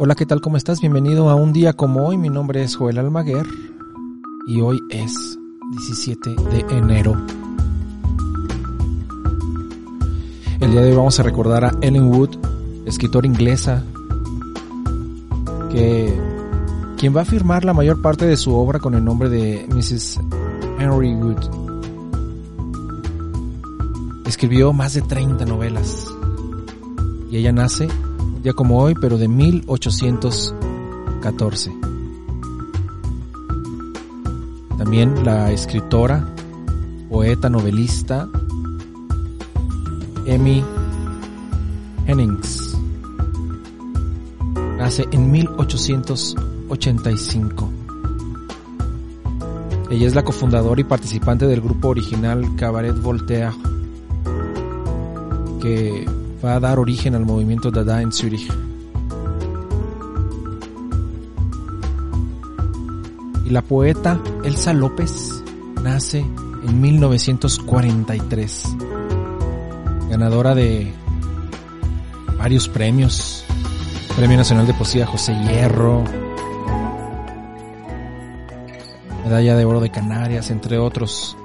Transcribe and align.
Hola, 0.00 0.14
¿qué 0.14 0.26
tal? 0.26 0.40
¿Cómo 0.40 0.56
estás? 0.56 0.80
Bienvenido 0.80 1.28
a 1.28 1.34
un 1.34 1.52
día 1.52 1.72
como 1.72 2.06
hoy. 2.06 2.16
Mi 2.16 2.28
nombre 2.28 2.62
es 2.62 2.76
Joel 2.76 2.98
Almaguer 2.98 3.44
y 4.46 4.60
hoy 4.60 4.78
es 4.90 5.36
17 5.72 6.36
de 6.36 6.60
enero. 6.70 7.20
El 10.60 10.70
día 10.70 10.82
de 10.82 10.90
hoy 10.90 10.96
vamos 10.96 11.18
a 11.18 11.24
recordar 11.24 11.64
a 11.64 11.72
Ellen 11.80 12.14
Wood, 12.14 12.36
escritora 12.86 13.26
inglesa, 13.26 13.82
que 15.72 16.16
quien 16.96 17.16
va 17.16 17.22
a 17.22 17.24
firmar 17.24 17.64
la 17.64 17.74
mayor 17.74 18.00
parte 18.00 18.24
de 18.24 18.36
su 18.36 18.54
obra 18.54 18.78
con 18.78 18.94
el 18.94 19.04
nombre 19.04 19.28
de 19.28 19.66
Mrs. 19.68 20.20
Henry 20.78 21.12
Wood. 21.16 21.40
Escribió 24.26 24.72
más 24.72 24.94
de 24.94 25.02
30 25.02 25.44
novelas 25.44 26.06
y 27.32 27.38
ella 27.38 27.50
nace 27.50 27.88
día 28.42 28.52
como 28.52 28.80
hoy, 28.80 28.94
pero 29.00 29.16
de 29.18 29.28
1814. 29.28 31.72
También 34.76 35.24
la 35.24 35.50
escritora, 35.50 36.28
poeta, 37.10 37.50
novelista, 37.50 38.28
Emmy 40.24 40.64
Hennings. 42.06 42.76
Nace 44.76 45.08
en 45.10 45.28
1885. 45.30 47.68
Ella 49.90 50.06
es 50.06 50.14
la 50.14 50.22
cofundadora 50.22 50.78
y 50.80 50.84
participante 50.84 51.46
del 51.46 51.62
grupo 51.62 51.88
original 51.88 52.54
Cabaret 52.56 52.94
Voltaire, 53.00 53.52
que 55.60 56.06
va 56.44 56.54
a 56.54 56.60
dar 56.60 56.78
origen 56.78 57.14
al 57.14 57.24
movimiento 57.26 57.70
Dada 57.70 58.02
en 58.02 58.12
Zurich. 58.12 58.50
Y 63.44 63.50
la 63.50 63.62
poeta 63.62 64.20
Elsa 64.44 64.72
López 64.72 65.42
nace 65.82 66.18
en 66.20 66.80
1943, 66.80 68.62
ganadora 70.10 70.54
de 70.54 70.92
varios 72.36 72.68
premios, 72.68 73.44
Premio 74.16 74.36
Nacional 74.36 74.66
de 74.66 74.74
Poesía 74.74 75.06
José 75.06 75.34
Hierro, 75.34 76.04
Medalla 79.24 79.56
de 79.56 79.64
Oro 79.64 79.80
de 79.80 79.90
Canarias, 79.90 80.50
entre 80.50 80.78
otros. 80.78 81.36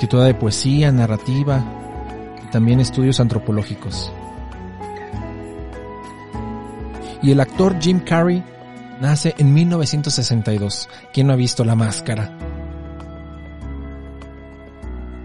Escritora 0.00 0.24
de 0.24 0.32
poesía, 0.32 0.90
narrativa 0.90 1.62
y 2.42 2.50
también 2.50 2.80
estudios 2.80 3.20
antropológicos. 3.20 4.10
Y 7.20 7.32
el 7.32 7.38
actor 7.38 7.78
Jim 7.78 8.00
Carrey 8.00 8.42
nace 8.98 9.34
en 9.36 9.52
1962. 9.52 10.88
¿Quién 11.12 11.26
no 11.26 11.34
ha 11.34 11.36
visto 11.36 11.66
La 11.66 11.74
Máscara? 11.74 12.34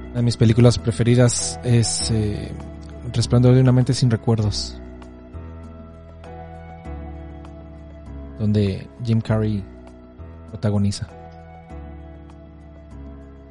Una 0.08 0.16
de 0.16 0.22
mis 0.24 0.36
películas 0.36 0.78
preferidas 0.78 1.58
es 1.64 2.12
eh, 2.12 2.52
Resplandor 3.14 3.56
de 3.56 3.62
una 3.62 3.72
mente 3.72 3.94
sin 3.94 4.12
recuerdos. 4.12 4.78
Donde 8.38 8.90
Jim 9.06 9.22
Carrey 9.22 9.64
protagoniza. 10.50 11.08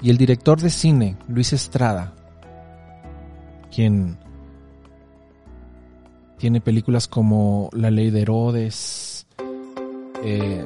Y 0.04 0.10
el 0.10 0.18
director 0.18 0.60
de 0.60 0.68
cine, 0.68 1.16
Luis 1.28 1.54
Estrada, 1.54 2.12
quien 3.74 4.18
tiene 6.36 6.60
películas 6.60 7.08
como 7.08 7.70
La 7.72 7.90
ley 7.90 8.10
de 8.10 8.20
Herodes, 8.20 9.26
eh, 10.22 10.62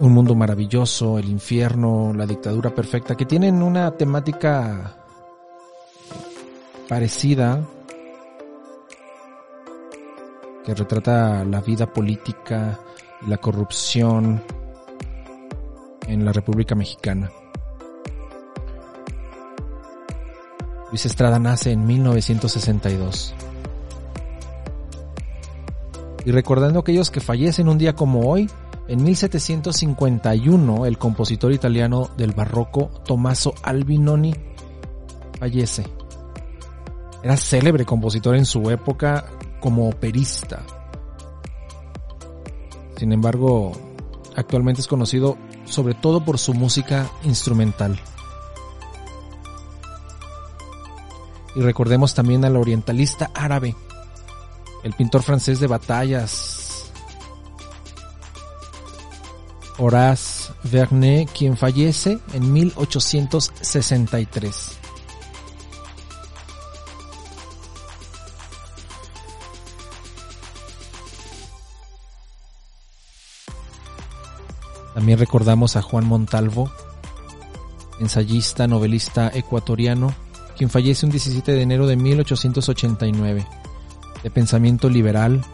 Un 0.00 0.12
mundo 0.12 0.34
maravilloso, 0.34 1.18
El 1.18 1.28
infierno, 1.28 2.14
La 2.14 2.24
dictadura 2.24 2.74
perfecta, 2.74 3.14
que 3.14 3.26
tienen 3.26 3.62
una 3.62 3.90
temática 3.90 4.96
parecida, 6.88 7.60
que 10.64 10.74
retrata 10.74 11.44
la 11.44 11.60
vida 11.60 11.92
política 11.92 12.80
y 13.20 13.28
la 13.28 13.36
corrupción 13.36 14.42
en 16.06 16.24
la 16.24 16.32
República 16.32 16.74
Mexicana. 16.74 17.30
Luis 20.90 21.04
Estrada 21.04 21.38
nace 21.38 21.72
en 21.72 21.86
1962. 21.86 23.34
Y 26.24 26.30
recordando 26.30 26.80
aquellos 26.80 27.10
que 27.10 27.20
fallecen 27.20 27.68
un 27.68 27.78
día 27.78 27.94
como 27.94 28.28
hoy, 28.28 28.50
en 28.88 29.02
1751 29.02 30.86
el 30.86 30.98
compositor 30.98 31.52
italiano 31.52 32.10
del 32.16 32.32
barroco 32.32 32.90
Tommaso 33.04 33.54
Albinoni 33.62 34.34
fallece. 35.38 35.84
Era 37.22 37.36
célebre 37.36 37.84
compositor 37.84 38.36
en 38.36 38.46
su 38.46 38.70
época 38.70 39.26
como 39.60 39.88
operista. 39.88 40.62
Sin 42.96 43.12
embargo, 43.12 43.72
actualmente 44.36 44.80
es 44.80 44.88
conocido 44.88 45.36
sobre 45.66 45.94
todo 45.94 46.24
por 46.24 46.38
su 46.38 46.54
música 46.54 47.10
instrumental. 47.24 48.00
Y 51.58 51.60
recordemos 51.60 52.14
también 52.14 52.44
al 52.44 52.56
orientalista 52.56 53.32
árabe, 53.34 53.74
el 54.84 54.92
pintor 54.92 55.24
francés 55.24 55.58
de 55.58 55.66
batallas, 55.66 56.92
Horace 59.76 60.52
Vernet, 60.62 61.28
quien 61.36 61.56
fallece 61.56 62.20
en 62.32 62.52
1863. 62.52 64.78
También 74.94 75.18
recordamos 75.18 75.74
a 75.74 75.82
Juan 75.82 76.06
Montalvo, 76.06 76.70
ensayista, 77.98 78.68
novelista 78.68 79.32
ecuatoriano, 79.34 80.14
quien 80.58 80.68
fallece 80.68 81.06
un 81.06 81.12
17 81.12 81.52
de 81.52 81.62
enero 81.62 81.86
de 81.86 81.96
1889, 81.96 83.46
de 84.24 84.30
pensamiento 84.30 84.90
liberal, 84.90 85.44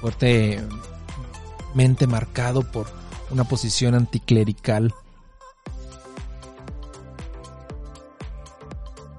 fuertemente 0.00 2.06
marcado 2.06 2.62
por 2.62 2.86
una 3.32 3.42
posición 3.42 3.96
anticlerical. 3.96 4.94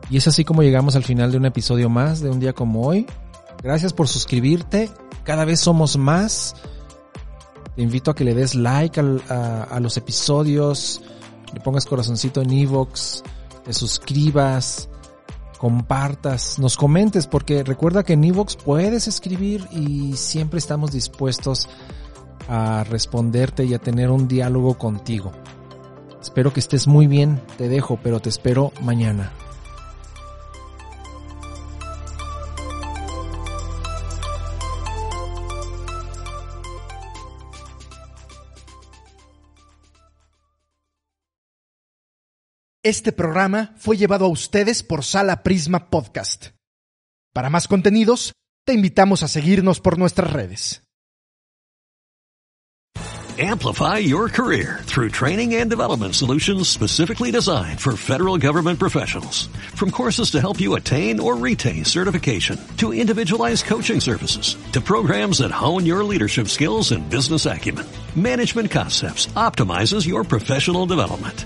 Y 0.09 0.15
es 0.15 0.25
así 0.29 0.45
como 0.45 0.63
llegamos 0.63 0.95
al 0.95 1.03
final 1.03 1.33
de 1.33 1.37
un 1.37 1.45
episodio 1.45 1.89
más 1.89 2.21
de 2.21 2.29
un 2.29 2.39
día 2.39 2.53
como 2.53 2.87
hoy. 2.87 3.05
Gracias 3.61 3.91
por 3.91 4.07
suscribirte. 4.07 4.89
Cada 5.25 5.43
vez 5.43 5.59
somos 5.59 5.97
más. 5.97 6.55
Te 7.75 7.81
invito 7.81 8.11
a 8.11 8.15
que 8.15 8.23
le 8.23 8.33
des 8.33 8.55
like 8.55 8.97
a, 8.97 9.79
los 9.81 9.97
episodios, 9.97 11.01
le 11.53 11.59
pongas 11.59 11.85
corazoncito 11.85 12.41
en 12.41 12.51
Evox, 12.51 13.23
te 13.65 13.73
suscribas, 13.73 14.87
compartas, 15.57 16.59
nos 16.59 16.77
comentes, 16.77 17.27
porque 17.27 17.63
recuerda 17.63 18.03
que 18.03 18.13
en 18.13 18.23
Evox 18.23 18.55
puedes 18.55 19.07
escribir 19.07 19.67
y 19.71 20.15
siempre 20.15 20.59
estamos 20.59 20.91
dispuestos 20.91 21.67
a 22.47 22.83
responderte 22.83 23.65
y 23.65 23.73
a 23.73 23.79
tener 23.79 24.09
un 24.09 24.27
diálogo 24.27 24.77
contigo. 24.77 25.31
Espero 26.21 26.53
que 26.53 26.59
estés 26.59 26.87
muy 26.87 27.07
bien, 27.07 27.41
te 27.57 27.69
dejo, 27.69 27.99
pero 28.01 28.19
te 28.19 28.29
espero 28.29 28.71
mañana. 28.81 29.31
Este 42.87 43.11
programa 43.11 43.73
fue 43.75 43.97
llevado 43.97 44.23
a 44.23 44.29
ustedes 44.29 44.81
por 44.81 45.03
Sala 45.03 45.43
Prisma 45.43 45.89
Podcast. 45.89 46.51
Para 47.33 47.49
más 47.49 47.67
contenidos, 47.67 48.31
te 48.65 48.71
invitamos 48.71 49.23
a 49.23 49.27
seguirnos 49.27 49.81
por 49.81 49.97
nuestras 49.97 50.31
redes. 50.31 50.83
Amplify 53.37 53.97
your 53.97 54.29
career 54.29 54.79
through 54.85 55.09
training 55.09 55.55
and 55.55 55.69
development 55.69 56.15
solutions 56.15 56.69
specifically 56.69 57.29
designed 57.29 57.81
for 57.81 57.97
federal 57.97 58.37
government 58.37 58.79
professionals. 58.79 59.49
From 59.75 59.91
courses 59.91 60.31
to 60.31 60.39
help 60.39 60.61
you 60.61 60.75
attain 60.75 61.19
or 61.19 61.35
retain 61.35 61.83
certification, 61.83 62.57
to 62.77 62.93
individualized 62.93 63.65
coaching 63.65 63.99
services, 63.99 64.55
to 64.71 64.79
programs 64.79 65.39
that 65.39 65.51
hone 65.51 65.85
your 65.85 66.05
leadership 66.05 66.47
skills 66.47 66.93
and 66.93 67.09
business 67.09 67.45
acumen, 67.45 67.85
Management 68.15 68.71
Concepts 68.71 69.27
optimizes 69.35 70.07
your 70.07 70.23
professional 70.23 70.85
development. 70.85 71.45